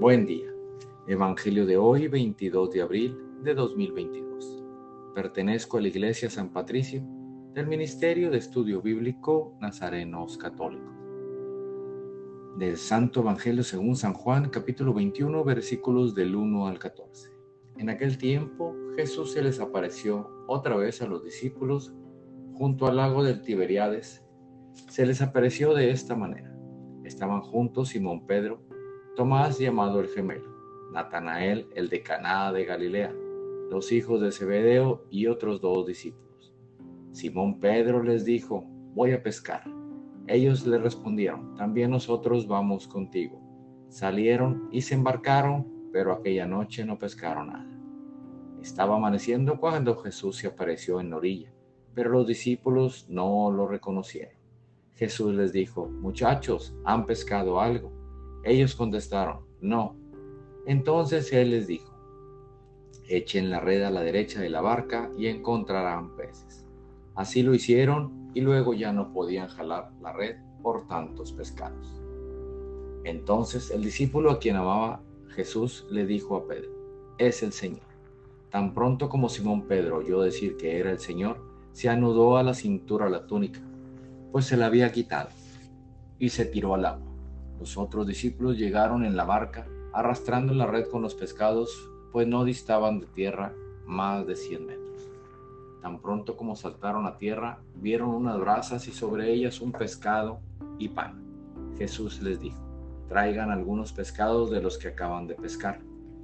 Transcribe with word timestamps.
Buen 0.00 0.24
día. 0.24 0.46
Evangelio 1.06 1.66
de 1.66 1.76
hoy, 1.76 2.08
22 2.08 2.70
de 2.70 2.80
abril 2.80 3.18
de 3.42 3.52
2022. 3.52 4.64
Pertenezco 5.14 5.76
a 5.76 5.82
la 5.82 5.88
Iglesia 5.88 6.30
San 6.30 6.54
Patricio 6.54 7.02
del 7.52 7.66
Ministerio 7.66 8.30
de 8.30 8.38
Estudio 8.38 8.80
Bíblico 8.80 9.58
Nazarenos 9.60 10.38
Católicos. 10.38 10.94
Del 12.56 12.78
Santo 12.78 13.20
Evangelio 13.20 13.62
según 13.62 13.94
San 13.94 14.14
Juan, 14.14 14.48
capítulo 14.48 14.94
21, 14.94 15.44
versículos 15.44 16.14
del 16.14 16.34
1 16.34 16.66
al 16.66 16.78
14. 16.78 17.28
En 17.76 17.90
aquel 17.90 18.16
tiempo 18.16 18.74
Jesús 18.96 19.32
se 19.32 19.42
les 19.42 19.60
apareció 19.60 20.30
otra 20.48 20.76
vez 20.76 21.02
a 21.02 21.06
los 21.06 21.22
discípulos 21.22 21.94
junto 22.54 22.86
al 22.86 22.96
lago 22.96 23.22
del 23.22 23.42
Tiberiades. 23.42 24.24
Se 24.72 25.04
les 25.04 25.20
apareció 25.20 25.74
de 25.74 25.90
esta 25.90 26.16
manera. 26.16 26.56
Estaban 27.04 27.42
juntos 27.42 27.90
Simón 27.90 28.26
Pedro, 28.26 28.62
Tomás 29.16 29.58
llamado 29.58 29.98
el 30.00 30.08
gemelo, 30.08 30.48
Natanael 30.92 31.66
el 31.74 31.88
de 31.88 32.00
Caná 32.00 32.52
de 32.52 32.64
Galilea, 32.64 33.12
los 33.68 33.90
hijos 33.90 34.20
de 34.20 34.30
Zebedeo 34.30 35.04
y 35.10 35.26
otros 35.26 35.60
dos 35.60 35.84
discípulos. 35.84 36.54
Simón 37.10 37.58
Pedro 37.58 38.04
les 38.04 38.24
dijo, 38.24 38.64
voy 38.94 39.12
a 39.12 39.22
pescar. 39.22 39.64
Ellos 40.28 40.64
le 40.64 40.78
respondieron, 40.78 41.56
también 41.56 41.90
nosotros 41.90 42.46
vamos 42.46 42.86
contigo. 42.86 43.40
Salieron 43.88 44.68
y 44.70 44.82
se 44.82 44.94
embarcaron, 44.94 45.66
pero 45.92 46.12
aquella 46.12 46.46
noche 46.46 46.84
no 46.84 46.96
pescaron 46.96 47.48
nada. 47.48 47.66
Estaba 48.62 48.96
amaneciendo 48.96 49.58
cuando 49.58 49.96
Jesús 49.96 50.36
se 50.36 50.46
apareció 50.46 51.00
en 51.00 51.10
la 51.10 51.16
orilla, 51.16 51.52
pero 51.94 52.10
los 52.10 52.28
discípulos 52.28 53.06
no 53.08 53.50
lo 53.50 53.66
reconocieron. 53.66 54.38
Jesús 54.94 55.34
les 55.34 55.52
dijo, 55.52 55.88
muchachos, 55.88 56.76
¿han 56.84 57.06
pescado 57.06 57.60
algo? 57.60 57.99
Ellos 58.44 58.74
contestaron, 58.74 59.40
no. 59.60 59.96
Entonces 60.66 61.32
él 61.32 61.50
les 61.50 61.66
dijo, 61.66 61.90
echen 63.08 63.50
la 63.50 63.60
red 63.60 63.82
a 63.82 63.90
la 63.90 64.02
derecha 64.02 64.40
de 64.40 64.50
la 64.50 64.60
barca 64.60 65.10
y 65.18 65.26
encontrarán 65.26 66.16
peces. 66.16 66.64
Así 67.14 67.42
lo 67.42 67.54
hicieron 67.54 68.30
y 68.34 68.40
luego 68.40 68.72
ya 68.74 68.92
no 68.92 69.12
podían 69.12 69.48
jalar 69.48 69.90
la 70.00 70.12
red 70.12 70.36
por 70.62 70.86
tantos 70.86 71.32
pescados. 71.32 72.00
Entonces 73.04 73.70
el 73.70 73.82
discípulo 73.82 74.30
a 74.30 74.38
quien 74.38 74.56
amaba 74.56 75.02
Jesús 75.30 75.86
le 75.90 76.06
dijo 76.06 76.36
a 76.36 76.46
Pedro, 76.46 76.70
es 77.18 77.42
el 77.42 77.52
Señor. 77.52 77.90
Tan 78.50 78.74
pronto 78.74 79.08
como 79.08 79.28
Simón 79.28 79.66
Pedro 79.68 79.98
oyó 79.98 80.22
decir 80.22 80.56
que 80.56 80.78
era 80.78 80.90
el 80.90 80.98
Señor, 80.98 81.40
se 81.72 81.88
anudó 81.88 82.36
a 82.36 82.42
la 82.42 82.54
cintura 82.54 83.08
la 83.08 83.26
túnica, 83.26 83.60
pues 84.32 84.46
se 84.46 84.56
la 84.56 84.66
había 84.66 84.90
quitado, 84.90 85.30
y 86.18 86.30
se 86.30 86.44
tiró 86.46 86.74
al 86.74 86.84
agua. 86.84 87.09
Los 87.60 87.76
otros 87.76 88.06
discípulos 88.06 88.56
llegaron 88.56 89.04
en 89.04 89.16
la 89.16 89.24
barca, 89.24 89.68
arrastrando 89.92 90.54
la 90.54 90.66
red 90.66 90.88
con 90.88 91.02
los 91.02 91.14
pescados, 91.14 91.90
pues 92.10 92.26
no 92.26 92.44
distaban 92.44 93.00
de 93.00 93.06
tierra 93.06 93.54
más 93.84 94.26
de 94.26 94.34
cien 94.34 94.66
metros. 94.66 95.10
Tan 95.82 96.00
pronto 96.00 96.38
como 96.38 96.56
saltaron 96.56 97.06
a 97.06 97.18
tierra, 97.18 97.60
vieron 97.74 98.10
unas 98.10 98.40
brasas 98.40 98.88
y 98.88 98.92
sobre 98.92 99.30
ellas 99.30 99.60
un 99.60 99.72
pescado 99.72 100.40
y 100.78 100.88
pan. 100.88 101.22
Jesús 101.76 102.22
les 102.22 102.40
dijo, 102.40 102.58
traigan 103.08 103.50
algunos 103.50 103.92
pescados 103.92 104.50
de 104.50 104.62
los 104.62 104.78
que 104.78 104.88
acaban 104.88 105.26
de 105.26 105.34
pescar. 105.34 105.80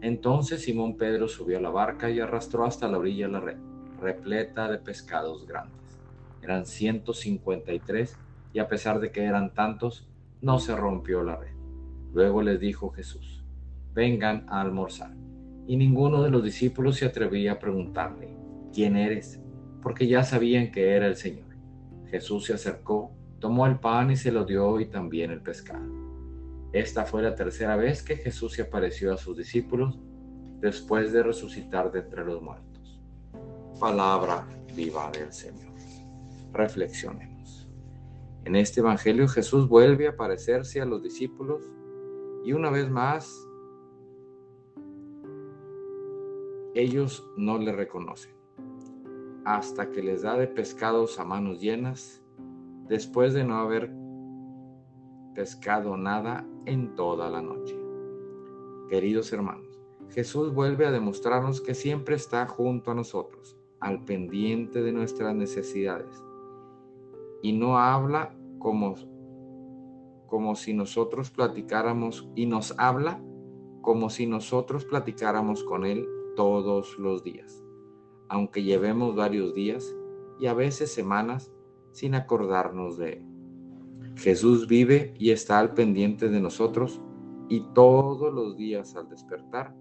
Entonces 0.00 0.62
Simón 0.62 0.96
Pedro 0.96 1.28
subió 1.28 1.58
a 1.58 1.60
la 1.60 1.70
barca 1.70 2.08
y 2.08 2.20
arrastró 2.20 2.64
hasta 2.64 2.88
la 2.88 2.98
orilla 2.98 3.28
la 3.28 3.40
red, 3.40 3.58
repleta 4.00 4.70
de 4.70 4.78
pescados 4.78 5.46
grandes. 5.46 5.98
Eran 6.40 6.64
153 6.64 8.16
y 8.54 8.58
a 8.60 8.68
pesar 8.68 9.00
de 9.00 9.10
que 9.10 9.24
eran 9.24 9.52
tantos, 9.52 10.06
no 10.40 10.58
se 10.58 10.74
rompió 10.74 11.22
la 11.22 11.36
red. 11.36 11.54
Luego 12.12 12.42
les 12.42 12.60
dijo 12.60 12.90
Jesús, 12.90 13.44
vengan 13.92 14.46
a 14.48 14.60
almorzar. 14.60 15.14
Y 15.66 15.76
ninguno 15.76 16.22
de 16.22 16.30
los 16.30 16.42
discípulos 16.42 16.96
se 16.96 17.06
atrevía 17.06 17.52
a 17.52 17.58
preguntarle, 17.58 18.34
¿quién 18.72 18.96
eres? 18.96 19.40
Porque 19.82 20.06
ya 20.06 20.22
sabían 20.22 20.70
que 20.70 20.92
era 20.92 21.06
el 21.06 21.16
Señor. 21.16 21.48
Jesús 22.10 22.46
se 22.46 22.54
acercó, 22.54 23.12
tomó 23.38 23.66
el 23.66 23.78
pan 23.78 24.10
y 24.10 24.16
se 24.16 24.32
lo 24.32 24.44
dio 24.44 24.80
y 24.80 24.86
también 24.86 25.30
el 25.30 25.42
pescado. 25.42 25.84
Esta 26.72 27.04
fue 27.04 27.22
la 27.22 27.34
tercera 27.34 27.76
vez 27.76 28.02
que 28.02 28.16
Jesús 28.16 28.52
se 28.52 28.62
apareció 28.62 29.12
a 29.12 29.18
sus 29.18 29.36
discípulos 29.36 29.98
después 30.60 31.12
de 31.12 31.22
resucitar 31.22 31.90
de 31.92 32.00
entre 32.00 32.24
los 32.24 32.42
muertos. 32.42 33.00
Palabra 33.78 34.46
viva 34.74 35.10
del 35.10 35.32
Señor. 35.32 35.72
Reflexionemos. 36.52 37.37
En 38.48 38.56
este 38.56 38.80
Evangelio 38.80 39.28
Jesús 39.28 39.68
vuelve 39.68 40.06
a 40.06 40.12
aparecerse 40.12 40.80
a 40.80 40.86
los 40.86 41.02
discípulos 41.02 41.70
y 42.42 42.54
una 42.54 42.70
vez 42.70 42.88
más 42.88 43.46
ellos 46.72 47.30
no 47.36 47.58
le 47.58 47.72
reconocen 47.72 48.32
hasta 49.44 49.90
que 49.90 50.02
les 50.02 50.22
da 50.22 50.38
de 50.38 50.46
pescados 50.46 51.18
a 51.20 51.26
manos 51.26 51.60
llenas 51.60 52.24
después 52.88 53.34
de 53.34 53.44
no 53.44 53.58
haber 53.58 53.92
pescado 55.34 55.98
nada 55.98 56.48
en 56.64 56.94
toda 56.94 57.28
la 57.28 57.42
noche. 57.42 57.78
Queridos 58.88 59.30
hermanos, 59.30 59.78
Jesús 60.08 60.54
vuelve 60.54 60.86
a 60.86 60.90
demostrarnos 60.90 61.60
que 61.60 61.74
siempre 61.74 62.16
está 62.16 62.46
junto 62.46 62.92
a 62.92 62.94
nosotros, 62.94 63.58
al 63.80 64.06
pendiente 64.06 64.80
de 64.80 64.92
nuestras 64.92 65.34
necesidades 65.34 66.24
y 67.42 67.52
no 67.52 67.78
habla 67.78 68.34
como, 68.58 68.94
como 70.26 70.54
si 70.56 70.74
nosotros 70.74 71.30
platicáramos 71.30 72.28
y 72.34 72.46
nos 72.46 72.74
habla 72.78 73.22
como 73.80 74.10
si 74.10 74.26
nosotros 74.26 74.84
platicáramos 74.84 75.64
con 75.64 75.86
Él 75.86 76.06
todos 76.36 76.98
los 76.98 77.24
días, 77.24 77.64
aunque 78.28 78.62
llevemos 78.62 79.16
varios 79.16 79.54
días 79.54 79.94
y 80.38 80.46
a 80.46 80.54
veces 80.54 80.92
semanas 80.92 81.52
sin 81.92 82.14
acordarnos 82.14 82.98
de 82.98 83.14
Él. 83.14 83.24
Jesús 84.16 84.66
vive 84.66 85.14
y 85.18 85.30
está 85.30 85.58
al 85.58 85.74
pendiente 85.74 86.28
de 86.28 86.40
nosotros 86.40 87.00
y 87.48 87.60
todos 87.72 88.32
los 88.32 88.56
días 88.56 88.94
al 88.96 89.08
despertar, 89.08 89.74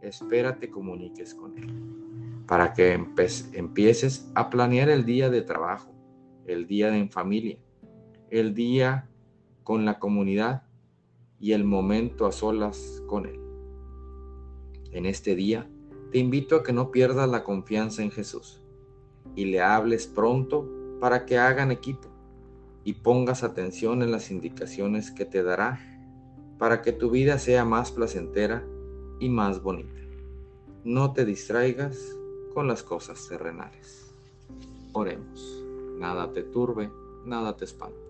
espera 0.00 0.58
te 0.58 0.70
comuniques 0.70 1.34
con 1.34 1.58
Él, 1.58 1.70
para 2.46 2.72
que 2.72 2.94
empieces 3.52 4.30
a 4.34 4.48
planear 4.48 4.88
el 4.88 5.04
día 5.04 5.28
de 5.28 5.42
trabajo, 5.42 5.92
el 6.46 6.66
día 6.66 6.96
en 6.96 7.10
familia, 7.10 7.58
el 8.30 8.54
día 8.54 9.08
con 9.64 9.84
la 9.84 9.98
comunidad 9.98 10.62
y 11.38 11.52
el 11.52 11.64
momento 11.64 12.26
a 12.26 12.32
solas 12.32 13.02
con 13.06 13.26
Él. 13.26 13.40
En 14.92 15.06
este 15.06 15.34
día 15.34 15.68
te 16.12 16.18
invito 16.18 16.56
a 16.56 16.62
que 16.62 16.72
no 16.72 16.90
pierdas 16.90 17.28
la 17.28 17.44
confianza 17.44 18.02
en 18.02 18.10
Jesús 18.10 18.60
y 19.36 19.46
le 19.46 19.60
hables 19.60 20.06
pronto 20.06 20.68
para 21.00 21.24
que 21.26 21.38
hagan 21.38 21.70
equipo 21.70 22.08
y 22.84 22.94
pongas 22.94 23.42
atención 23.42 24.02
en 24.02 24.10
las 24.10 24.30
indicaciones 24.30 25.10
que 25.10 25.24
te 25.24 25.42
dará 25.42 25.80
para 26.58 26.82
que 26.82 26.92
tu 26.92 27.10
vida 27.10 27.38
sea 27.38 27.64
más 27.64 27.90
placentera 27.92 28.64
y 29.18 29.28
más 29.28 29.62
bonita. 29.62 30.00
No 30.84 31.12
te 31.12 31.24
distraigas 31.24 32.16
con 32.54 32.66
las 32.66 32.82
cosas 32.82 33.28
terrenales. 33.28 34.12
Oremos 34.92 35.60
nada 36.00 36.32
te 36.32 36.42
turbe, 36.42 36.90
nada 37.26 37.56
te 37.56 37.66
espanta. 37.66 38.09